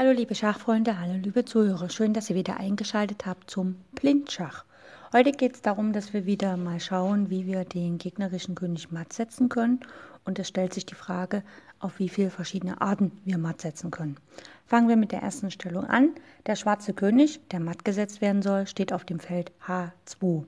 Hallo 0.00 0.12
liebe 0.12 0.36
Schachfreunde, 0.36 1.00
hallo 1.00 1.14
liebe 1.14 1.44
Zuhörer, 1.44 1.88
schön, 1.88 2.12
dass 2.12 2.30
ihr 2.30 2.36
wieder 2.36 2.56
eingeschaltet 2.58 3.26
habt 3.26 3.50
zum 3.50 3.74
Blindschach. 3.96 4.64
Heute 5.12 5.32
geht 5.32 5.56
es 5.56 5.60
darum, 5.60 5.92
dass 5.92 6.12
wir 6.12 6.24
wieder 6.24 6.56
mal 6.56 6.78
schauen, 6.78 7.30
wie 7.30 7.46
wir 7.46 7.64
den 7.64 7.98
gegnerischen 7.98 8.54
König 8.54 8.92
matt 8.92 9.12
setzen 9.12 9.48
können. 9.48 9.80
Und 10.24 10.38
es 10.38 10.46
stellt 10.46 10.72
sich 10.72 10.86
die 10.86 10.94
Frage, 10.94 11.42
auf 11.80 11.98
wie 11.98 12.08
viele 12.08 12.30
verschiedene 12.30 12.80
Arten 12.80 13.10
wir 13.24 13.38
matt 13.38 13.60
setzen 13.60 13.90
können. 13.90 14.18
Fangen 14.66 14.88
wir 14.88 14.94
mit 14.94 15.10
der 15.10 15.22
ersten 15.22 15.50
Stellung 15.50 15.84
an. 15.84 16.10
Der 16.46 16.54
schwarze 16.54 16.94
König, 16.94 17.40
der 17.48 17.58
matt 17.58 17.84
gesetzt 17.84 18.20
werden 18.20 18.42
soll, 18.42 18.68
steht 18.68 18.92
auf 18.92 19.04
dem 19.04 19.18
Feld 19.18 19.50
H2. 19.66 20.44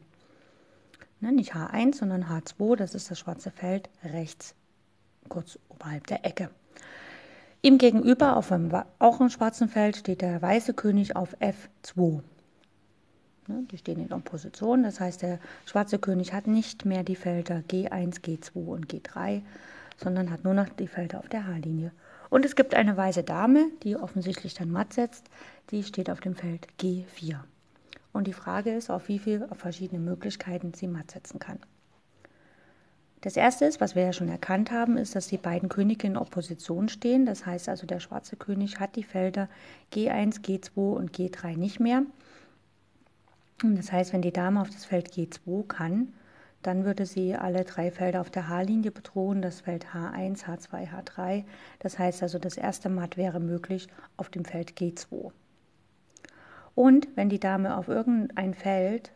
Ne, 1.18 1.32
nicht 1.32 1.54
H1, 1.56 1.96
sondern 1.96 2.26
H2, 2.26 2.76
das 2.76 2.94
ist 2.94 3.10
das 3.10 3.18
schwarze 3.18 3.50
Feld 3.50 3.90
rechts, 4.04 4.54
kurz 5.28 5.58
oberhalb 5.70 6.06
der 6.06 6.24
Ecke. 6.24 6.50
Ihm 7.62 7.76
gegenüber, 7.76 8.36
auf 8.36 8.52
einem, 8.52 8.72
auch 8.98 9.20
im 9.20 9.28
schwarzen 9.28 9.68
Feld, 9.68 9.96
steht 9.96 10.22
der 10.22 10.40
weiße 10.40 10.72
König 10.72 11.14
auf 11.14 11.36
F2. 11.40 12.22
Ne, 13.48 13.64
die 13.70 13.76
stehen 13.76 14.00
in 14.00 14.14
Opposition, 14.14 14.82
das 14.82 14.98
heißt, 14.98 15.20
der 15.20 15.38
schwarze 15.66 15.98
König 15.98 16.32
hat 16.32 16.46
nicht 16.46 16.86
mehr 16.86 17.02
die 17.02 17.16
Felder 17.16 17.62
G1, 17.68 18.22
G2 18.22 18.54
und 18.54 18.86
G3, 18.90 19.42
sondern 19.98 20.30
hat 20.30 20.44
nur 20.44 20.54
noch 20.54 20.70
die 20.70 20.86
Felder 20.86 21.18
auf 21.18 21.28
der 21.28 21.46
H-Linie. 21.46 21.92
Und 22.30 22.46
es 22.46 22.56
gibt 22.56 22.74
eine 22.74 22.96
weiße 22.96 23.24
Dame, 23.24 23.66
die 23.82 23.96
offensichtlich 23.96 24.54
dann 24.54 24.70
matt 24.70 24.94
setzt, 24.94 25.26
die 25.70 25.82
steht 25.82 26.08
auf 26.08 26.20
dem 26.20 26.36
Feld 26.36 26.66
G4. 26.80 27.40
Und 28.12 28.26
die 28.26 28.32
Frage 28.32 28.72
ist, 28.72 28.88
auf 28.88 29.08
wie 29.08 29.18
viele 29.18 29.48
verschiedene 29.54 30.00
Möglichkeiten 30.00 30.72
sie 30.72 30.86
matt 30.86 31.10
setzen 31.10 31.38
kann. 31.38 31.58
Das 33.22 33.36
erste 33.36 33.66
ist, 33.66 33.80
was 33.82 33.94
wir 33.94 34.04
ja 34.04 34.12
schon 34.14 34.28
erkannt 34.28 34.70
haben, 34.70 34.96
ist, 34.96 35.14
dass 35.14 35.28
die 35.28 35.36
beiden 35.36 35.68
Könige 35.68 36.06
in 36.06 36.16
Opposition 36.16 36.88
stehen. 36.88 37.26
Das 37.26 37.44
heißt 37.44 37.68
also, 37.68 37.86
der 37.86 38.00
schwarze 38.00 38.36
König 38.36 38.80
hat 38.80 38.96
die 38.96 39.02
Felder 39.02 39.48
G1, 39.92 40.40
G2 40.40 40.76
und 40.76 41.14
G3 41.14 41.56
nicht 41.56 41.80
mehr. 41.80 42.02
Das 43.62 43.92
heißt, 43.92 44.14
wenn 44.14 44.22
die 44.22 44.32
Dame 44.32 44.62
auf 44.62 44.70
das 44.70 44.86
Feld 44.86 45.12
G2 45.12 45.66
kann, 45.66 46.14
dann 46.62 46.84
würde 46.84 47.04
sie 47.04 47.34
alle 47.34 47.64
drei 47.64 47.90
Felder 47.90 48.22
auf 48.22 48.30
der 48.30 48.48
H-Linie 48.48 48.90
bedrohen, 48.90 49.42
das 49.42 49.60
Feld 49.60 49.88
H1, 49.94 50.44
H2, 50.44 50.88
H3. 50.90 51.44
Das 51.78 51.98
heißt 51.98 52.22
also, 52.22 52.38
das 52.38 52.56
erste 52.56 52.88
Matt 52.88 53.18
wäre 53.18 53.40
möglich 53.40 53.88
auf 54.16 54.30
dem 54.30 54.46
Feld 54.46 54.72
G2. 54.72 55.30
Und 56.74 57.08
wenn 57.16 57.28
die 57.28 57.40
Dame 57.40 57.76
auf 57.76 57.88
irgendein 57.88 58.54
Feld 58.54 59.12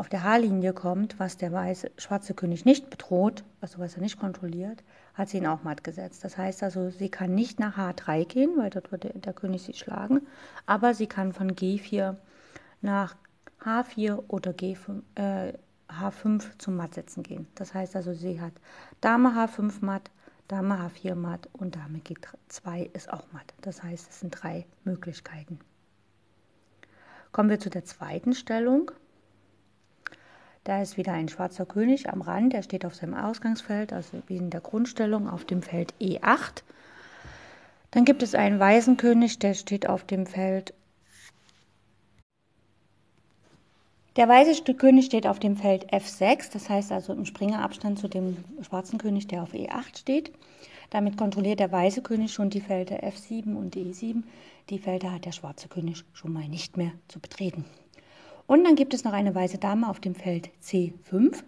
auf 0.00 0.08
der 0.08 0.24
H-Linie 0.24 0.72
kommt, 0.72 1.18
was 1.18 1.36
der 1.36 1.52
weiße, 1.52 1.90
schwarze 1.98 2.32
König 2.32 2.64
nicht 2.64 2.88
bedroht, 2.88 3.44
also 3.60 3.80
was 3.80 3.96
er 3.96 4.00
nicht 4.00 4.18
kontrolliert, 4.18 4.82
hat 5.12 5.28
sie 5.28 5.36
ihn 5.36 5.46
auch 5.46 5.62
matt 5.62 5.84
gesetzt. 5.84 6.24
Das 6.24 6.38
heißt 6.38 6.62
also, 6.62 6.88
sie 6.88 7.10
kann 7.10 7.34
nicht 7.34 7.60
nach 7.60 7.76
H3 7.76 8.24
gehen, 8.24 8.56
weil 8.56 8.70
dort 8.70 8.92
würde 8.92 9.10
der 9.10 9.34
König 9.34 9.60
sie 9.62 9.74
schlagen, 9.74 10.26
aber 10.64 10.94
sie 10.94 11.06
kann 11.06 11.34
von 11.34 11.52
G4 11.52 12.16
nach 12.80 13.14
H4 13.62 14.24
oder 14.28 14.52
G5, 14.52 15.02
äh, 15.16 15.52
H5 15.90 16.44
zum 16.56 16.76
Mattsetzen 16.76 17.22
gehen. 17.22 17.46
Das 17.54 17.74
heißt 17.74 17.94
also, 17.94 18.14
sie 18.14 18.40
hat 18.40 18.54
Dame 19.02 19.28
H5 19.28 19.84
matt, 19.84 20.10
Dame 20.48 20.76
H4 20.76 21.14
matt 21.14 21.46
und 21.52 21.76
Dame 21.76 21.98
G2 21.98 22.90
ist 22.94 23.12
auch 23.12 23.30
matt. 23.32 23.52
Das 23.60 23.82
heißt, 23.82 24.08
es 24.08 24.20
sind 24.20 24.30
drei 24.30 24.64
Möglichkeiten. 24.84 25.58
Kommen 27.32 27.50
wir 27.50 27.60
zu 27.60 27.68
der 27.68 27.84
zweiten 27.84 28.32
Stellung. 28.32 28.92
Da 30.70 30.80
ist 30.80 30.96
wieder 30.96 31.14
ein 31.14 31.28
schwarzer 31.28 31.66
König 31.66 32.08
am 32.08 32.22
Rand, 32.22 32.52
der 32.52 32.62
steht 32.62 32.84
auf 32.84 32.94
seinem 32.94 33.14
Ausgangsfeld, 33.14 33.92
also 33.92 34.22
wie 34.28 34.36
in 34.36 34.50
der 34.50 34.60
Grundstellung 34.60 35.28
auf 35.28 35.44
dem 35.44 35.62
Feld 35.62 35.92
E8. 36.00 36.62
Dann 37.90 38.04
gibt 38.04 38.22
es 38.22 38.36
einen 38.36 38.60
weißen 38.60 38.96
König, 38.96 39.40
der 39.40 39.54
steht 39.54 39.88
auf 39.88 40.04
dem 40.04 40.26
Feld. 40.26 40.72
Der 44.14 44.28
weiße 44.28 44.62
König 44.74 45.06
steht 45.06 45.26
auf 45.26 45.40
dem 45.40 45.56
Feld 45.56 45.92
F6, 45.92 46.52
das 46.52 46.68
heißt 46.68 46.92
also 46.92 47.14
im 47.14 47.26
Springerabstand 47.26 47.98
zu 47.98 48.06
dem 48.06 48.36
schwarzen 48.62 49.00
König, 49.00 49.26
der 49.26 49.42
auf 49.42 49.52
E8 49.52 49.98
steht. 49.98 50.30
Damit 50.90 51.16
kontrolliert 51.16 51.58
der 51.58 51.72
weiße 51.72 52.02
König 52.02 52.32
schon 52.32 52.48
die 52.48 52.60
Felder 52.60 53.02
F7 53.02 53.56
und 53.56 53.74
E7. 53.74 54.22
Die 54.68 54.78
Felder 54.78 55.10
hat 55.10 55.24
der 55.24 55.32
schwarze 55.32 55.66
König 55.66 56.04
schon 56.12 56.32
mal 56.32 56.46
nicht 56.46 56.76
mehr 56.76 56.92
zu 57.08 57.18
betreten. 57.18 57.64
Und 58.50 58.64
dann 58.64 58.74
gibt 58.74 58.94
es 58.94 59.04
noch 59.04 59.12
eine 59.12 59.32
weiße 59.32 59.58
Dame 59.58 59.88
auf 59.88 60.00
dem 60.00 60.16
Feld 60.16 60.50
C5. 60.60 61.44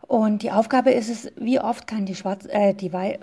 Und 0.00 0.42
die 0.42 0.50
Aufgabe 0.50 0.92
ist 0.92 1.10
es, 1.10 1.30
wie 1.36 1.60
oft 1.60 1.86
kann 1.86 2.06
die, 2.06 2.14
Schwarz, 2.14 2.46
äh, 2.46 2.72
die, 2.72 2.94
Wei 2.94 3.20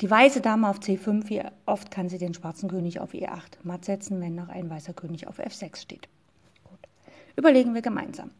die 0.00 0.10
weiße 0.10 0.40
Dame 0.40 0.70
auf 0.70 0.78
C5, 0.78 1.28
wie 1.28 1.42
oft 1.66 1.90
kann 1.90 2.08
sie 2.08 2.16
den 2.16 2.32
schwarzen 2.32 2.70
König 2.70 2.98
auf 2.98 3.12
E8 3.12 3.58
matt 3.62 3.84
setzen, 3.84 4.22
wenn 4.22 4.34
noch 4.34 4.48
ein 4.48 4.70
weißer 4.70 4.94
König 4.94 5.26
auf 5.28 5.38
F6 5.38 5.76
steht. 5.76 6.08
Gut. 6.64 6.78
Überlegen 7.36 7.74
wir 7.74 7.82
gemeinsam. 7.82 8.30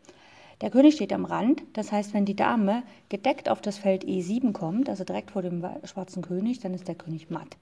Der 0.63 0.71
König 0.71 0.95
steht 0.95 1.13
am 1.13 1.27
Rand, 1.27 1.63
das 1.75 1.93
heißt, 1.93 2.15
wenn 2.15 2.25
die 2.25 2.37
Dame 2.37 2.85
gedeckt 3.11 3.51
auf 3.51 3.61
das 3.61 3.77
Feld 3.77 4.03
E7 4.07 4.55
kommt, 4.55 4.89
also 4.89 5.05
direkt 5.05 5.31
vor 5.31 5.43
dem 5.43 5.63
schwarzen 5.85 6.23
König, 6.23 6.61
dann 6.61 6.73
ist 6.73 6.89
der 6.89 6.95
König 6.95 7.29
matt. 7.29 7.59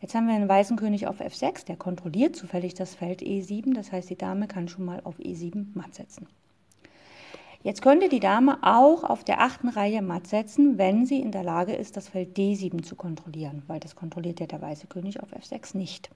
Jetzt 0.00 0.14
haben 0.14 0.26
wir 0.26 0.34
einen 0.34 0.48
weißen 0.48 0.76
König 0.76 1.06
auf 1.06 1.20
F6, 1.20 1.64
der 1.64 1.76
kontrolliert 1.76 2.36
zufällig 2.36 2.74
das 2.74 2.94
Feld 2.94 3.22
E7, 3.22 3.74
das 3.74 3.92
heißt, 3.92 4.10
die 4.10 4.18
Dame 4.18 4.46
kann 4.46 4.68
schon 4.68 4.84
mal 4.84 5.00
auf 5.04 5.18
E7 5.18 5.68
matt 5.72 5.94
setzen. 5.94 6.26
Jetzt 7.62 7.80
könnte 7.80 8.10
die 8.10 8.20
Dame 8.20 8.58
auch 8.62 9.04
auf 9.04 9.24
der 9.24 9.40
achten 9.40 9.68
Reihe 9.68 10.02
matt 10.02 10.26
setzen, 10.26 10.76
wenn 10.76 11.06
sie 11.06 11.20
in 11.20 11.32
der 11.32 11.42
Lage 11.42 11.72
ist, 11.72 11.96
das 11.96 12.08
Feld 12.08 12.36
D7 12.36 12.82
zu 12.82 12.94
kontrollieren, 12.94 13.62
weil 13.66 13.80
das 13.80 13.96
kontrolliert 13.96 14.38
ja 14.38 14.46
der 14.46 14.60
weiße 14.60 14.86
König 14.86 15.20
auf 15.22 15.32
F6 15.32 15.76
nicht. 15.76 16.10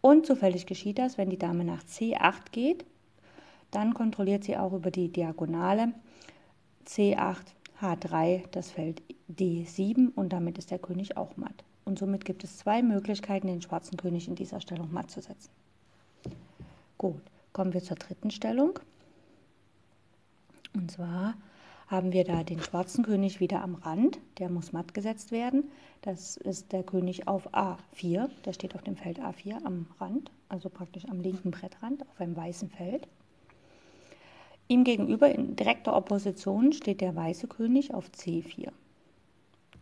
Und 0.00 0.24
zufällig 0.24 0.66
geschieht 0.66 0.98
das, 0.98 1.18
wenn 1.18 1.30
die 1.30 1.38
Dame 1.38 1.64
nach 1.64 1.82
C8 1.82 2.52
geht, 2.52 2.86
dann 3.72 3.92
kontrolliert 3.92 4.44
sie 4.44 4.56
auch 4.56 4.72
über 4.72 4.90
die 4.92 5.12
Diagonale 5.12 5.92
C8, 6.86 7.44
H3 7.82 8.44
das 8.52 8.70
Feld 8.70 9.02
D7 9.28 10.14
und 10.14 10.32
damit 10.32 10.58
ist 10.58 10.70
der 10.70 10.78
König 10.78 11.16
auch 11.16 11.36
matt 11.36 11.64
und 11.84 11.98
somit 11.98 12.24
gibt 12.24 12.44
es 12.44 12.58
zwei 12.58 12.82
Möglichkeiten, 12.82 13.46
den 13.46 13.62
schwarzen 13.62 13.96
König 13.96 14.28
in 14.28 14.34
dieser 14.34 14.60
Stellung 14.60 14.92
matt 14.92 15.10
zu 15.10 15.20
setzen. 15.20 15.50
Gut, 16.98 17.22
kommen 17.52 17.72
wir 17.72 17.82
zur 17.82 17.96
dritten 17.96 18.30
Stellung. 18.30 18.78
Und 20.74 20.90
zwar 20.90 21.34
haben 21.88 22.12
wir 22.12 22.24
da 22.24 22.44
den 22.44 22.60
schwarzen 22.60 23.04
König 23.04 23.40
wieder 23.40 23.62
am 23.62 23.74
Rand, 23.74 24.20
der 24.38 24.48
muss 24.48 24.72
matt 24.72 24.94
gesetzt 24.94 25.32
werden. 25.32 25.64
Das 26.02 26.36
ist 26.36 26.72
der 26.72 26.84
König 26.84 27.26
auf 27.26 27.52
A4, 27.52 28.30
der 28.44 28.52
steht 28.52 28.76
auf 28.76 28.82
dem 28.82 28.96
Feld 28.96 29.18
A4 29.18 29.64
am 29.64 29.86
Rand, 29.98 30.30
also 30.48 30.68
praktisch 30.68 31.04
am 31.06 31.20
linken 31.20 31.50
Brettrand 31.50 32.02
auf 32.08 32.20
einem 32.20 32.36
weißen 32.36 32.70
Feld. 32.70 33.08
Ihm 34.68 34.84
gegenüber 34.84 35.34
in 35.34 35.56
direkter 35.56 35.96
Opposition 35.96 36.72
steht 36.72 37.00
der 37.00 37.16
weiße 37.16 37.48
König 37.48 37.92
auf 37.92 38.08
C4. 38.10 38.70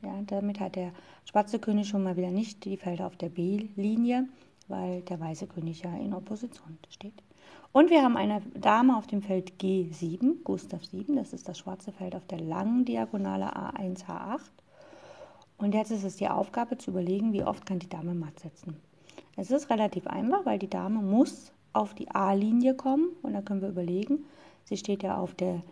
Ja, 0.03 0.15
damit 0.27 0.61
hat 0.61 0.77
der 0.77 0.93
schwarze 1.25 1.59
König 1.59 1.89
schon 1.89 2.05
mal 2.05 2.17
wieder 2.17 2.31
nicht 2.31 2.65
die 2.65 2.77
Felder 2.77 3.07
auf 3.07 3.17
der 3.17 3.31
B-Linie, 3.31 4.29
weil 4.69 5.01
der 5.03 5.19
weiße 5.19 5.47
König 5.47 5.83
ja 5.83 5.95
in 5.97 6.15
Opposition 6.15 6.79
steht. 6.89 7.15
Und 7.73 7.91
wir 7.91 8.03
haben 8.03 8.17
eine 8.17 8.41
Dame 8.55 8.97
auf 8.97 9.07
dem 9.07 9.23
Feld 9.23 9.55
G7, 9.61 10.43
Gustav 10.45 10.85
7, 10.85 11.17
das 11.17 11.33
ist 11.33 11.49
das 11.49 11.59
schwarze 11.59 11.93
Feld 11.93 12.15
auf 12.15 12.27
der 12.27 12.41
langen 12.41 12.85
Diagonale 12.85 13.55
A1, 13.55 14.07
H8. 14.07 14.51
Und 15.59 15.75
jetzt 15.75 15.91
ist 15.91 16.05
es 16.05 16.17
die 16.17 16.29
Aufgabe 16.29 16.79
zu 16.79 16.93
überlegen, 16.93 17.33
wie 17.33 17.45
oft 17.45 17.67
kann 17.67 17.81
die 17.81 17.89
Dame 17.89 18.15
matt 18.15 18.39
setzen. 18.39 18.77
Es 19.37 19.51
ist 19.51 19.71
relativ 19.71 20.07
einfach, 20.07 20.47
weil 20.47 20.59
die 20.59 20.71
Dame 20.71 21.01
muss 21.01 21.53
auf 21.73 21.95
die 21.95 22.11
A-Linie 22.11 22.75
kommen 22.75 23.11
und 23.23 23.35
da 23.35 23.43
können 23.43 23.61
wir 23.61 23.69
überlegen, 23.69 24.25
sie 24.65 24.77
steht 24.77 25.03
ja 25.03 25.17
auf 25.17 25.35
der 25.35 25.63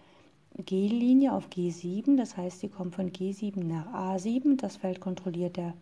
G-Linie 0.58 1.32
auf 1.32 1.48
G7, 1.48 2.16
das 2.16 2.36
heißt, 2.36 2.60
sie 2.60 2.68
kommt 2.68 2.94
von 2.94 3.10
G7 3.12 3.62
nach 3.62 4.16
A7. 4.16 4.56
Das 4.56 4.76
Feld 4.76 5.00
kontrolliert 5.00 5.56
der 5.56 5.74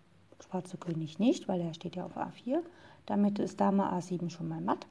schwarze 0.42 0.76
König 0.76 1.18
nicht, 1.18 1.46
weil 1.46 1.60
er 1.60 1.74
steht 1.74 1.96
ja 1.96 2.04
auf 2.04 2.16
A4. 2.16 2.58
Damit 3.06 3.38
ist 3.38 3.60
Dame 3.60 3.84
A7 3.84 4.30
schon 4.30 4.48
mal 4.48 4.60
matt. 4.60 4.86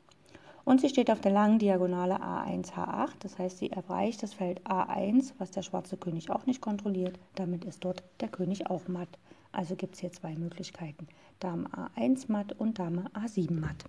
Und 0.66 0.80
sie 0.80 0.88
steht 0.88 1.12
auf 1.12 1.20
der 1.20 1.34
langen 1.34 1.60
Diagonale 1.60 2.22
A1, 2.22 2.72
H8, 2.72 3.16
das 3.20 3.38
heißt, 3.38 3.58
sie 3.58 3.72
erreicht 3.72 4.24
das 4.24 4.34
Feld 4.34 4.66
A1, 4.66 5.34
was 5.38 5.52
der 5.52 5.62
schwarze 5.62 5.98
König 5.98 6.30
auch 6.30 6.46
nicht 6.46 6.62
kontrolliert. 6.62 7.20
Damit 7.36 7.66
ist 7.66 7.84
dort 7.84 8.02
der 8.22 8.30
König 8.30 8.70
auch 8.70 8.88
matt. 8.88 9.10
Also 9.52 9.76
gibt 9.76 9.96
es 9.96 10.02
hier 10.02 10.14
zwei 10.14 10.36
Möglichkeiten. 10.36 11.08
Dame 11.40 11.68
A1 11.70 12.32
matt 12.32 12.54
und 12.54 12.80
Dame 12.80 13.10
A7 13.14 13.52
matt. 13.60 13.84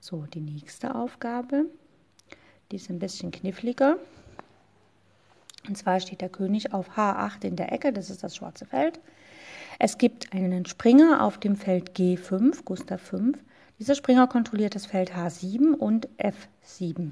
So, 0.00 0.26
die 0.26 0.40
nächste 0.40 0.96
Aufgabe, 0.96 1.66
die 2.72 2.76
ist 2.76 2.90
ein 2.90 2.98
bisschen 2.98 3.30
kniffliger. 3.30 3.98
Und 5.66 5.76
zwar 5.76 6.00
steht 6.00 6.20
der 6.20 6.28
König 6.28 6.72
auf 6.72 6.96
H8 6.96 7.44
in 7.44 7.56
der 7.56 7.72
Ecke, 7.72 7.92
das 7.92 8.10
ist 8.10 8.22
das 8.22 8.36
schwarze 8.36 8.66
Feld. 8.66 9.00
Es 9.78 9.98
gibt 9.98 10.32
einen 10.32 10.66
Springer 10.66 11.22
auf 11.22 11.38
dem 11.38 11.56
Feld 11.56 11.96
G5, 11.96 12.64
Gustav 12.64 13.00
5. 13.00 13.38
Dieser 13.78 13.94
Springer 13.94 14.26
kontrolliert 14.26 14.74
das 14.74 14.86
Feld 14.86 15.14
H7 15.14 15.74
und 15.74 16.08
F7. 16.18 17.10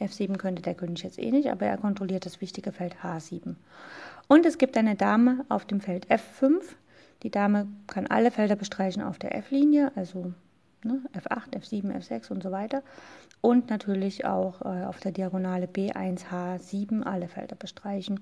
F7 0.00 0.36
könnte 0.36 0.62
der 0.62 0.74
König 0.74 1.02
jetzt 1.02 1.18
eh 1.18 1.30
nicht, 1.30 1.50
aber 1.50 1.66
er 1.66 1.78
kontrolliert 1.78 2.24
das 2.24 2.40
wichtige 2.40 2.70
Feld 2.70 2.96
H7. 3.02 3.56
Und 4.28 4.46
es 4.46 4.58
gibt 4.58 4.76
eine 4.76 4.94
Dame 4.94 5.44
auf 5.48 5.64
dem 5.64 5.80
Feld 5.80 6.06
F5, 6.08 6.60
Die 7.22 7.30
Dame 7.30 7.66
kann 7.88 8.06
alle 8.06 8.30
Felder 8.30 8.54
bestreichen 8.54 9.02
auf 9.02 9.18
der 9.18 9.34
F-Linie, 9.34 9.90
also 9.96 10.32
ne, 10.84 11.02
F8, 11.14 11.56
F7, 11.58 11.92
F6 11.92 12.30
und 12.30 12.42
so 12.42 12.50
weiter. 12.50 12.82
Und 13.40 13.70
natürlich 13.70 14.24
auch 14.24 14.62
äh, 14.62 14.84
auf 14.84 15.00
der 15.00 15.12
Diagonale 15.12 15.66
B1, 15.66 16.26
H7 16.30 17.02
alle 17.02 17.28
Felder 17.28 17.56
bestreichen. 17.56 18.20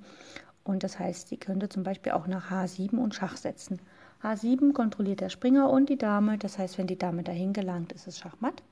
Und 0.64 0.82
das 0.82 0.98
heißt, 0.98 1.28
sie 1.28 1.36
könnte 1.36 1.68
zum 1.68 1.84
Beispiel 1.84 2.12
auch 2.12 2.26
nach 2.26 2.50
H7 2.50 2.96
und 2.96 3.14
Schach 3.14 3.36
setzen. 3.36 3.78
H7 4.22 4.72
kontrolliert 4.72 5.20
der 5.20 5.28
Springer 5.28 5.70
und 5.70 5.88
die 5.88 5.98
Dame. 5.98 6.38
Das 6.38 6.58
heißt, 6.58 6.78
wenn 6.78 6.86
die 6.86 6.98
Dame 6.98 7.22
dahin 7.22 7.52
gelangt, 7.52 7.92
ist 7.92 8.08
es 8.08 8.18
Schachmatt. 8.18 8.62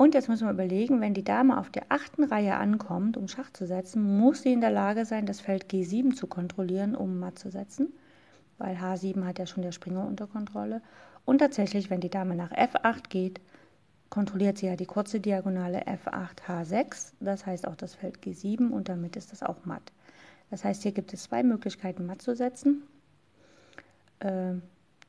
Und 0.00 0.14
jetzt 0.14 0.30
müssen 0.30 0.46
wir 0.46 0.52
überlegen, 0.54 1.02
wenn 1.02 1.12
die 1.12 1.24
Dame 1.24 1.58
auf 1.58 1.68
der 1.68 1.82
achten 1.90 2.24
Reihe 2.24 2.56
ankommt, 2.56 3.18
um 3.18 3.28
Schach 3.28 3.50
zu 3.52 3.66
setzen, 3.66 4.02
muss 4.18 4.40
sie 4.40 4.52
in 4.54 4.62
der 4.62 4.70
Lage 4.70 5.04
sein, 5.04 5.26
das 5.26 5.40
Feld 5.40 5.70
G7 5.70 6.14
zu 6.14 6.26
kontrollieren, 6.26 6.94
um 6.94 7.18
Matt 7.18 7.38
zu 7.38 7.50
setzen, 7.50 7.92
weil 8.56 8.76
H7 8.76 9.26
hat 9.26 9.38
ja 9.38 9.44
schon 9.44 9.62
der 9.62 9.72
Springer 9.72 10.06
unter 10.06 10.26
Kontrolle. 10.26 10.80
Und 11.24 11.38
tatsächlich, 11.38 11.90
wenn 11.90 12.00
die 12.00 12.10
Dame 12.10 12.34
nach 12.34 12.52
F8 12.52 13.08
geht, 13.08 13.40
kontrolliert 14.08 14.58
sie 14.58 14.66
ja 14.66 14.76
die 14.76 14.86
kurze 14.86 15.20
Diagonale 15.20 15.84
F8, 15.86 16.42
H6, 16.48 17.12
das 17.20 17.46
heißt 17.46 17.68
auch 17.68 17.76
das 17.76 17.94
Feld 17.94 18.18
G7 18.18 18.70
und 18.70 18.88
damit 18.88 19.16
ist 19.16 19.30
das 19.30 19.42
auch 19.42 19.64
matt. 19.64 19.92
Das 20.50 20.64
heißt, 20.64 20.82
hier 20.82 20.92
gibt 20.92 21.12
es 21.12 21.24
zwei 21.24 21.44
Möglichkeiten, 21.44 22.06
matt 22.06 22.22
zu 22.22 22.34
setzen. 22.34 22.82
Äh, 24.18 24.54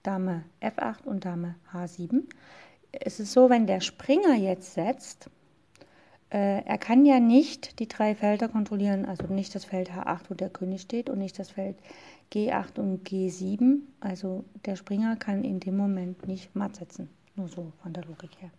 Dame 0.03 0.43
F8 0.61 1.03
und 1.05 1.25
Dame 1.25 1.55
H7 1.73 2.23
es 2.91 3.19
ist 3.19 3.31
so, 3.31 3.49
wenn 3.49 3.67
der 3.67 3.81
Springer 3.81 4.35
jetzt 4.35 4.73
setzt, 4.73 5.29
äh, 6.31 6.63
er 6.63 6.77
kann 6.77 7.05
ja 7.05 7.19
nicht 7.19 7.79
die 7.79 7.87
drei 7.87 8.15
Felder 8.15 8.47
kontrollieren, 8.47 9.05
also 9.05 9.25
nicht 9.27 9.53
das 9.53 9.65
Feld 9.65 9.91
H8, 9.91 10.29
wo 10.29 10.33
der 10.33 10.49
König 10.49 10.81
steht 10.81 11.09
und 11.09 11.19
nicht 11.19 11.37
das 11.37 11.51
Feld 11.51 11.77
G8 12.31 12.79
und 12.79 13.07
G7. 13.07 13.79
Also 13.99 14.45
der 14.65 14.77
Springer 14.77 15.17
kann 15.17 15.43
in 15.43 15.59
dem 15.59 15.75
Moment 15.75 16.27
nicht 16.27 16.55
matt 16.55 16.77
setzen, 16.77 17.09
nur 17.35 17.49
so 17.49 17.73
von 17.83 17.91
der 17.91 18.05
Logik 18.05 18.31
her. 18.39 18.51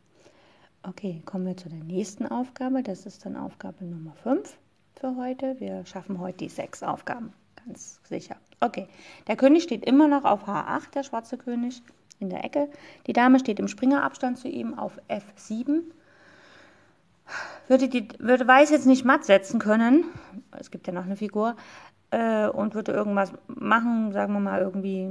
Okay, 0.82 1.22
kommen 1.24 1.46
wir 1.46 1.56
zu 1.56 1.70
der 1.70 1.82
nächsten 1.82 2.26
Aufgabe. 2.26 2.82
Das 2.82 3.06
ist 3.06 3.24
dann 3.24 3.36
Aufgabe 3.36 3.84
Nummer 3.84 4.14
5 4.22 4.58
für 4.96 5.16
heute. 5.16 5.58
Wir 5.58 5.86
schaffen 5.86 6.18
heute 6.18 6.38
die 6.38 6.48
sechs 6.48 6.82
Aufgaben, 6.82 7.32
ganz 7.64 8.00
sicher. 8.04 8.36
Okay, 8.60 8.86
der 9.28 9.36
König 9.36 9.62
steht 9.62 9.84
immer 9.84 10.08
noch 10.08 10.24
auf 10.24 10.46
H8, 10.46 10.90
der 10.92 11.04
schwarze 11.04 11.38
König 11.38 11.82
in 12.18 12.28
der 12.28 12.44
Ecke. 12.44 12.68
Die 13.06 13.12
Dame 13.14 13.38
steht 13.38 13.60
im 13.60 13.68
Springerabstand 13.68 14.38
zu 14.38 14.48
ihm 14.48 14.78
auf 14.78 15.00
F7. 15.08 15.82
Würde, 17.72 17.88
die, 17.88 18.06
würde 18.18 18.46
Weiß 18.46 18.68
jetzt 18.68 18.84
nicht 18.84 19.06
matt 19.06 19.24
setzen 19.24 19.58
können, 19.58 20.04
es 20.60 20.70
gibt 20.70 20.86
ja 20.86 20.92
noch 20.92 21.06
eine 21.06 21.16
Figur, 21.16 21.56
äh, 22.10 22.46
und 22.46 22.74
würde 22.74 22.92
irgendwas 22.92 23.32
machen, 23.46 24.12
sagen 24.12 24.34
wir 24.34 24.40
mal 24.40 24.60
irgendwie, 24.60 25.08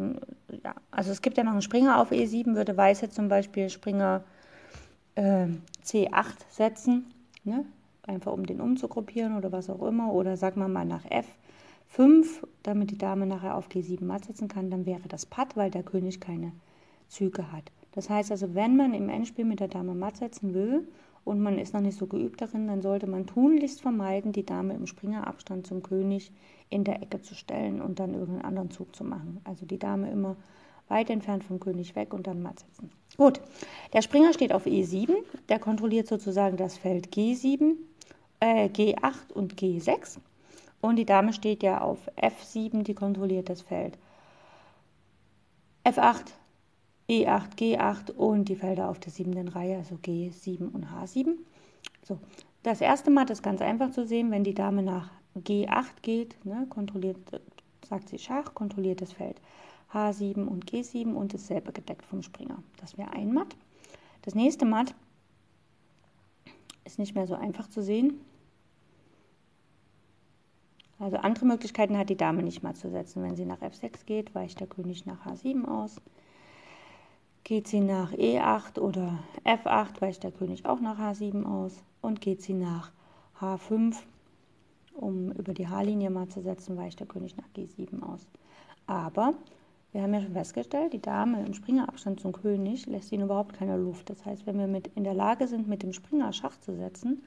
ja, 0.64 0.76
also 0.92 1.10
es 1.12 1.24
gibt 1.24 1.38
ja 1.38 1.44
noch 1.44 1.54
einen 1.54 1.64
Springer 1.64 2.00
auf 2.00 2.12
E7, 2.12 2.54
würde 2.54 2.78
Weiß 2.78 3.02
jetzt 3.02 3.16
zum 3.16 3.30
Beispiel 3.30 3.72
Springer 3.72 4.24
äh, 5.16 5.48
C8 5.84 6.36
setzen, 6.52 7.12
ne? 7.46 7.66
einfach 8.04 8.32
um 8.32 8.46
den 8.46 8.62
umzugruppieren 8.62 9.36
oder 9.36 9.52
was 9.52 9.68
auch 9.72 9.82
immer, 9.82 10.14
oder 10.14 10.38
sagen 10.38 10.62
wir 10.62 10.68
mal 10.68 10.86
nach 10.86 11.06
F5, 11.06 12.28
damit 12.62 12.92
die 12.92 12.98
Dame 13.00 13.26
nachher 13.26 13.56
auf 13.56 13.70
G7 13.70 14.06
matt 14.06 14.26
setzen 14.26 14.48
kann, 14.48 14.70
dann 14.70 14.86
wäre 14.86 15.08
das 15.08 15.26
Patt, 15.26 15.58
weil 15.58 15.72
der 15.72 15.82
König 15.82 16.22
keine 16.22 16.52
Züge 17.08 17.52
hat. 17.52 17.72
Das 17.94 18.08
heißt 18.08 18.30
also, 18.30 18.54
wenn 18.54 18.78
man 18.78 18.94
im 18.94 19.10
Endspiel 19.10 19.46
mit 19.46 19.60
der 19.60 19.68
Dame 19.68 19.96
matt 19.96 20.18
setzen 20.18 20.54
will 20.54 20.88
und 21.24 21.40
man 21.40 21.58
ist 21.60 21.74
noch 21.74 21.82
nicht 21.82 21.98
so 21.98 22.08
geübt 22.08 22.42
darin, 22.42 22.68
dann 22.68 22.82
sollte 22.82 23.08
man 23.08 23.28
tunlichst 23.28 23.82
vermeiden, 23.82 24.32
die 24.32 24.46
Dame 24.46 24.74
im 24.74 24.88
Springerabstand 24.88 25.68
zum 25.68 25.84
König 25.84 26.32
in 26.70 26.84
der 26.84 27.02
Ecke 27.02 27.22
zu 27.22 27.36
stellen 27.36 27.82
und 27.82 28.00
dann 28.00 28.14
irgendeinen 28.14 28.46
anderen 28.46 28.72
Zug 28.72 28.96
zu 28.96 29.04
machen. 29.04 29.40
Also 29.44 29.66
die 29.66 29.78
Dame 29.78 30.10
immer 30.12 30.36
weit 30.88 31.10
entfernt 31.10 31.44
vom 31.44 31.60
König 31.60 31.96
weg 31.96 32.14
und 32.14 32.28
dann 32.28 32.42
matt 32.42 32.60
setzen. 32.60 32.92
Gut, 33.18 33.40
der 33.94 34.02
Springer 34.02 34.34
steht 34.34 34.54
auf 34.54 34.66
E7, 34.66 35.14
der 35.50 35.60
kontrolliert 35.60 36.08
sozusagen 36.08 36.58
das 36.58 36.78
Feld 36.78 37.10
G7, 37.14 37.76
äh, 38.40 38.68
G8 38.68 39.32
und 39.34 39.56
G6 39.56 40.18
und 40.82 40.96
die 40.96 41.06
Dame 41.06 41.34
steht 41.34 41.64
ja 41.64 41.82
auf 41.82 42.00
F7, 42.18 42.84
die 42.84 42.96
kontrolliert 42.96 43.50
das 43.50 43.62
Feld 43.62 43.98
F8, 45.86 46.26
E8, 47.12 47.58
G8 47.58 48.12
und 48.12 48.46
die 48.46 48.56
Felder 48.56 48.90
auf 48.90 48.98
der 48.98 49.12
siebten 49.12 49.50
Reihe, 49.50 49.76
also 49.76 49.96
G7 49.96 50.72
und 50.72 50.86
H7. 50.86 51.36
So, 52.04 52.18
das 52.64 52.80
erste 52.80 53.12
Mal 53.12 53.30
ist 53.30 53.44
ganz 53.44 53.62
einfach 53.62 53.92
zu 53.92 54.08
sehen, 54.08 54.32
wenn 54.32 54.46
die 54.46 54.54
Dame 54.54 54.82
nach 54.82 55.12
G8 55.36 56.02
geht, 56.02 56.46
ne, 56.46 56.66
kontrolliert, 56.70 57.18
sagt 57.88 58.08
sie 58.08 58.18
Schach, 58.18 58.54
kontrolliert 58.54 59.02
das 59.02 59.12
Feld 59.12 59.42
H7 59.94 60.46
und 60.46 60.72
G7 60.72 61.14
und 61.14 61.34
ist 61.34 61.48
selber 61.48 61.74
gedeckt 61.74 62.06
vom 62.06 62.24
Springer. 62.24 62.64
Das 62.78 62.98
wäre 62.98 63.12
ein 63.12 63.34
Matt. 63.34 63.58
Das 64.22 64.34
nächste 64.34 64.66
Matt 64.66 64.96
ist 66.86 66.98
nicht 66.98 67.14
mehr 67.14 67.28
so 67.28 67.36
einfach 67.36 67.68
zu 67.68 67.84
sehen. 67.84 68.22
Also 70.98 71.18
andere 71.18 71.46
Möglichkeiten 71.46 71.98
hat 71.98 72.10
die 72.10 72.16
Dame 72.16 72.44
nicht 72.44 72.64
mal 72.64 72.76
zu 72.76 72.90
setzen. 72.90 73.24
Wenn 73.24 73.36
sie 73.36 73.46
nach 73.46 73.62
F6 73.62 74.06
geht, 74.06 74.34
weicht 74.34 74.60
der 74.60 74.68
König 74.68 75.06
nach 75.06 75.26
H7 75.26 75.66
aus. 75.66 76.00
Geht 77.52 77.68
sie 77.68 77.82
nach 77.82 78.14
E8 78.14 78.80
oder 78.80 79.20
F8, 79.44 80.00
weicht 80.00 80.24
der 80.24 80.32
König 80.32 80.66
auch 80.66 80.80
nach 80.80 80.98
H7 80.98 81.44
aus. 81.44 81.84
Und 82.00 82.22
geht 82.22 82.42
sie 82.42 82.54
nach 82.54 82.94
H5, 83.42 83.98
um 84.94 85.34
über 85.34 85.54
die 85.54 85.68
H-Linie 85.68 86.12
mal 86.12 86.30
zu 86.30 86.40
setzen, 86.40 86.78
weicht 86.78 87.02
der 87.02 87.08
König 87.08 87.36
nach 87.36 87.50
G7 87.54 88.04
aus. 88.04 88.26
Aber 88.88 89.34
wir 89.92 90.02
haben 90.02 90.14
ja 90.14 90.22
schon 90.22 90.32
festgestellt, 90.32 90.94
die 90.94 91.02
Dame 91.02 91.46
im 91.46 91.54
Springerabstand 91.54 92.22
zum 92.22 92.32
König 92.32 92.86
lässt 92.86 93.12
ihn 93.12 93.20
überhaupt 93.20 93.52
keine 93.52 93.76
Luft. 93.76 94.10
Das 94.10 94.26
heißt, 94.26 94.46
wenn 94.46 94.58
wir 94.58 94.68
mit 94.68 94.88
in 94.96 95.04
der 95.04 95.14
Lage 95.14 95.46
sind, 95.46 95.68
mit 95.68 95.84
dem 95.84 95.92
Springer 95.92 96.32
Schach 96.32 96.58
zu 96.62 96.74
setzen, 96.78 97.22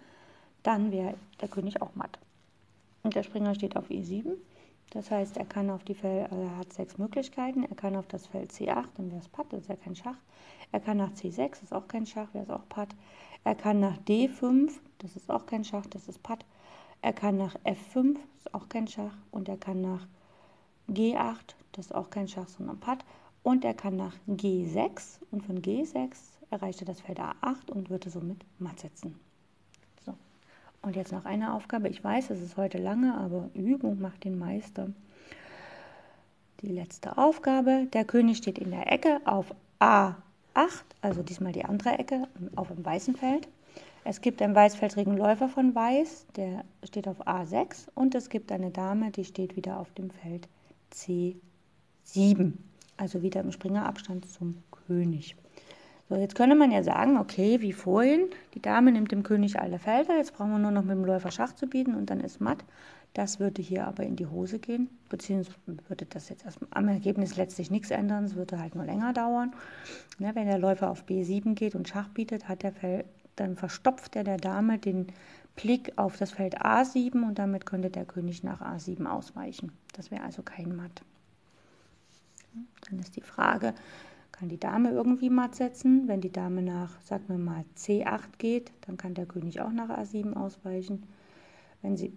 dann 0.62 0.90
wäre 0.90 1.16
der 1.42 1.48
König 1.48 1.82
auch 1.82 1.94
matt. 1.96 2.18
Und 3.02 3.14
der 3.14 3.24
Springer 3.24 3.54
steht 3.54 3.76
auf 3.76 3.90
E7 3.90 4.36
das 4.94 5.10
heißt, 5.10 5.36
er 5.36 5.44
kann 5.44 5.70
auf 5.70 5.82
die 5.82 5.94
Feld, 5.94 6.30
also 6.30 6.44
er 6.44 6.56
hat 6.56 6.72
sechs 6.72 6.98
Möglichkeiten. 6.98 7.64
Er 7.64 7.74
kann 7.74 7.96
auf 7.96 8.06
das 8.06 8.28
Feld 8.28 8.52
C8, 8.52 8.86
dann 8.96 9.10
wäre 9.10 9.20
es 9.20 9.28
Patt, 9.28 9.52
das 9.52 9.62
ist 9.62 9.68
ja 9.68 9.76
kein 9.76 9.96
Schach. 9.96 10.16
Er 10.70 10.80
kann 10.80 10.96
nach 10.96 11.10
C6, 11.12 11.48
das 11.50 11.62
ist 11.64 11.72
auch 11.72 11.88
kein 11.88 12.06
Schach, 12.06 12.32
wäre 12.32 12.44
es 12.44 12.50
auch 12.50 12.68
Patt. 12.68 12.94
Er 13.42 13.56
kann 13.56 13.80
nach 13.80 13.98
D5, 13.98 14.70
das 14.98 15.16
ist 15.16 15.30
auch 15.30 15.46
kein 15.46 15.64
Schach, 15.64 15.86
das 15.86 16.08
ist 16.08 16.22
Patt. 16.22 16.44
Er 17.02 17.12
kann 17.12 17.36
nach 17.36 17.56
F5, 17.64 18.14
das 18.14 18.38
ist 18.38 18.54
auch 18.54 18.68
kein 18.68 18.86
Schach. 18.86 19.16
Und 19.32 19.48
er 19.48 19.56
kann 19.56 19.80
nach 19.80 20.06
G8, 20.88 21.54
das 21.72 21.86
ist 21.86 21.94
auch 21.94 22.10
kein 22.10 22.28
Schach, 22.28 22.48
sondern 22.48 22.78
Patt. 22.78 23.04
Und 23.42 23.64
er 23.64 23.74
kann 23.74 23.96
nach 23.96 24.14
G6 24.28 25.18
und 25.32 25.44
von 25.44 25.60
G6 25.60 26.16
erreicht 26.50 26.80
er 26.80 26.86
das 26.86 27.00
Feld 27.00 27.18
A8 27.20 27.70
und 27.70 27.90
würde 27.90 28.10
somit 28.10 28.44
matt 28.58 28.80
setzen. 28.80 29.18
Und 30.84 30.96
jetzt 30.96 31.12
noch 31.12 31.24
eine 31.24 31.54
Aufgabe. 31.54 31.88
Ich 31.88 32.04
weiß, 32.04 32.28
es 32.28 32.42
ist 32.42 32.58
heute 32.58 32.76
lange, 32.76 33.16
aber 33.16 33.48
Übung 33.54 34.00
macht 34.00 34.24
den 34.24 34.38
Meister. 34.38 34.90
Die 36.60 36.68
letzte 36.68 37.16
Aufgabe. 37.16 37.86
Der 37.94 38.04
König 38.04 38.36
steht 38.36 38.58
in 38.58 38.70
der 38.70 38.92
Ecke 38.92 39.20
auf 39.24 39.54
A8, 39.80 40.14
also 41.00 41.22
diesmal 41.22 41.52
die 41.52 41.64
andere 41.64 41.98
Ecke, 41.98 42.28
auf 42.54 42.68
dem 42.68 42.84
weißen 42.84 43.16
Feld. 43.16 43.48
Es 44.04 44.20
gibt 44.20 44.42
einen 44.42 44.54
weißfeldrigen 44.54 45.16
Läufer 45.16 45.48
von 45.48 45.74
Weiß, 45.74 46.26
der 46.36 46.64
steht 46.82 47.08
auf 47.08 47.26
A6 47.26 47.88
und 47.94 48.14
es 48.14 48.28
gibt 48.28 48.52
eine 48.52 48.70
Dame, 48.70 49.10
die 49.10 49.24
steht 49.24 49.56
wieder 49.56 49.80
auf 49.80 49.90
dem 49.94 50.10
Feld 50.10 50.46
C7, 50.92 52.52
also 52.98 53.22
wieder 53.22 53.40
im 53.40 53.50
Springerabstand 53.50 54.30
zum 54.30 54.62
König. 54.70 55.36
So, 56.08 56.16
jetzt 56.16 56.34
könnte 56.34 56.54
man 56.54 56.70
ja 56.70 56.82
sagen, 56.82 57.16
okay, 57.16 57.62
wie 57.62 57.72
vorhin, 57.72 58.28
die 58.52 58.60
Dame 58.60 58.92
nimmt 58.92 59.10
dem 59.10 59.22
König 59.22 59.58
alle 59.58 59.78
Felder, 59.78 60.16
jetzt 60.18 60.34
brauchen 60.36 60.50
wir 60.50 60.58
nur 60.58 60.70
noch 60.70 60.82
mit 60.82 60.92
dem 60.92 61.04
Läufer 61.04 61.30
Schach 61.30 61.54
zu 61.54 61.66
bieten 61.66 61.94
und 61.94 62.10
dann 62.10 62.20
ist 62.20 62.40
matt. 62.40 62.62
Das 63.14 63.40
würde 63.40 63.62
hier 63.62 63.86
aber 63.86 64.02
in 64.02 64.16
die 64.16 64.26
Hose 64.26 64.58
gehen, 64.58 64.90
beziehungsweise 65.08 65.56
würde 65.88 66.04
das 66.04 66.28
jetzt 66.28 66.44
am 66.70 66.88
Ergebnis 66.88 67.36
letztlich 67.36 67.70
nichts 67.70 67.90
ändern, 67.90 68.24
es 68.24 68.34
würde 68.34 68.58
halt 68.58 68.74
nur 68.74 68.84
länger 68.84 69.12
dauern. 69.12 69.54
Ne, 70.18 70.32
wenn 70.34 70.46
der 70.46 70.58
Läufer 70.58 70.90
auf 70.90 71.04
B7 71.04 71.54
geht 71.54 71.74
und 71.74 71.88
Schach 71.88 72.08
bietet, 72.08 72.48
hat 72.48 72.64
der 72.64 72.72
Feld, 72.72 73.06
dann 73.36 73.56
verstopft 73.56 74.16
er 74.16 74.24
der 74.24 74.36
Dame 74.36 74.78
den 74.78 75.06
Blick 75.56 75.92
auf 75.96 76.16
das 76.16 76.32
Feld 76.32 76.60
A7 76.60 77.22
und 77.26 77.38
damit 77.38 77.66
könnte 77.66 77.88
der 77.88 78.04
König 78.04 78.42
nach 78.42 78.60
A7 78.60 79.06
ausweichen. 79.06 79.72
Das 79.94 80.10
wäre 80.10 80.24
also 80.24 80.42
kein 80.42 80.74
Matt. 80.74 81.02
Dann 82.90 82.98
ist 82.98 83.16
die 83.16 83.22
Frage, 83.22 83.74
kann 84.34 84.48
die 84.48 84.58
Dame 84.58 84.90
irgendwie 84.90 85.30
matt 85.30 85.54
setzen. 85.54 86.08
Wenn 86.08 86.20
die 86.20 86.32
Dame 86.32 86.60
nach, 86.60 87.00
sagen 87.02 87.24
wir 87.28 87.38
mal, 87.38 87.64
C8 87.76 88.36
geht, 88.38 88.72
dann 88.86 88.96
kann 88.96 89.14
der 89.14 89.26
König 89.26 89.60
auch 89.60 89.70
nach 89.70 89.90
A7 89.90 90.34
ausweichen. 90.34 91.04
Wenn 91.82 91.96
sie, 91.96 92.12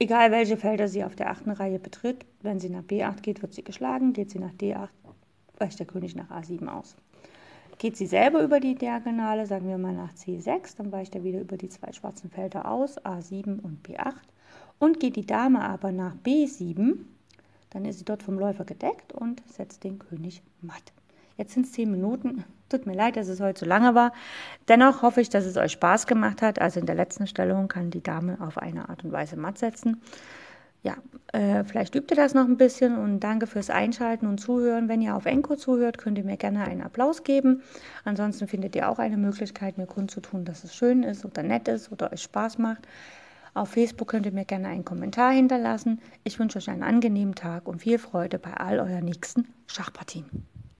egal 0.00 0.32
welche 0.32 0.56
Felder 0.56 0.88
sie 0.88 1.04
auf 1.04 1.14
der 1.14 1.30
achten 1.30 1.50
Reihe 1.50 1.78
betritt, 1.78 2.26
wenn 2.42 2.58
sie 2.58 2.68
nach 2.68 2.82
B8 2.82 3.20
geht, 3.22 3.42
wird 3.42 3.54
sie 3.54 3.62
geschlagen. 3.62 4.12
Geht 4.12 4.30
sie 4.30 4.40
nach 4.40 4.52
D8, 4.52 4.88
weicht 5.58 5.78
der 5.78 5.86
König 5.86 6.16
nach 6.16 6.30
A7 6.30 6.66
aus. 6.66 6.96
Geht 7.78 7.96
sie 7.96 8.06
selber 8.06 8.42
über 8.42 8.58
die 8.58 8.74
Diagonale, 8.74 9.46
sagen 9.46 9.68
wir 9.68 9.78
mal 9.78 9.92
nach 9.94 10.14
C6, 10.14 10.76
dann 10.78 10.90
weicht 10.92 11.14
er 11.14 11.24
wieder 11.24 11.40
über 11.40 11.56
die 11.56 11.68
zwei 11.68 11.92
schwarzen 11.92 12.30
Felder 12.30 12.70
aus, 12.70 12.98
A7 13.04 13.60
und 13.60 13.86
B8. 13.86 14.14
Und 14.78 14.98
geht 14.98 15.16
die 15.16 15.26
Dame 15.26 15.60
aber 15.60 15.92
nach 15.92 16.16
B7, 16.24 16.94
Dann 17.70 17.84
ist 17.84 17.98
sie 17.98 18.04
dort 18.04 18.22
vom 18.22 18.38
Läufer 18.38 18.64
gedeckt 18.64 19.12
und 19.12 19.42
setzt 19.46 19.84
den 19.84 19.98
König 19.98 20.42
matt. 20.62 20.92
Jetzt 21.36 21.52
sind 21.54 21.66
es 21.66 21.72
zehn 21.72 21.90
Minuten. 21.90 22.44
Tut 22.68 22.86
mir 22.86 22.94
leid, 22.94 23.16
dass 23.16 23.28
es 23.28 23.40
heute 23.40 23.60
so 23.60 23.66
lange 23.66 23.94
war. 23.94 24.12
Dennoch 24.68 25.02
hoffe 25.02 25.20
ich, 25.20 25.28
dass 25.28 25.44
es 25.44 25.56
euch 25.56 25.72
Spaß 25.72 26.06
gemacht 26.06 26.42
hat. 26.42 26.60
Also 26.60 26.80
in 26.80 26.86
der 26.86 26.94
letzten 26.96 27.26
Stellung 27.26 27.68
kann 27.68 27.90
die 27.90 28.02
Dame 28.02 28.38
auf 28.40 28.58
eine 28.58 28.88
Art 28.88 29.04
und 29.04 29.12
Weise 29.12 29.36
matt 29.36 29.58
setzen. 29.58 30.00
Ja, 30.82 30.96
äh, 31.32 31.64
vielleicht 31.64 31.94
übt 31.94 32.14
ihr 32.14 32.16
das 32.16 32.34
noch 32.34 32.44
ein 32.44 32.56
bisschen 32.56 32.96
und 32.96 33.20
danke 33.20 33.46
fürs 33.46 33.70
Einschalten 33.70 34.26
und 34.26 34.38
Zuhören. 34.38 34.88
Wenn 34.88 35.02
ihr 35.02 35.16
auf 35.16 35.26
Enko 35.26 35.56
zuhört, 35.56 35.98
könnt 35.98 36.16
ihr 36.18 36.24
mir 36.24 36.36
gerne 36.36 36.64
einen 36.64 36.82
Applaus 36.82 37.24
geben. 37.24 37.62
Ansonsten 38.04 38.46
findet 38.46 38.76
ihr 38.76 38.88
auch 38.88 38.98
eine 38.98 39.16
Möglichkeit, 39.16 39.78
mir 39.78 39.86
kundzutun, 39.86 40.44
dass 40.44 40.64
es 40.64 40.74
schön 40.74 41.02
ist 41.02 41.24
oder 41.24 41.42
nett 41.42 41.68
ist 41.68 41.90
oder 41.90 42.12
euch 42.12 42.22
Spaß 42.22 42.58
macht. 42.58 42.86
Auf 43.54 43.70
Facebook 43.70 44.08
könnt 44.08 44.26
ihr 44.26 44.32
mir 44.32 44.44
gerne 44.44 44.68
einen 44.68 44.84
Kommentar 44.84 45.32
hinterlassen. 45.32 46.00
Ich 46.24 46.38
wünsche 46.38 46.58
euch 46.58 46.68
einen 46.68 46.82
angenehmen 46.82 47.34
Tag 47.34 47.66
und 47.66 47.80
viel 47.80 47.98
Freude 47.98 48.38
bei 48.38 48.52
all 48.54 48.78
euren 48.78 49.04
nächsten 49.04 49.48
Schachpartien. 49.66 50.46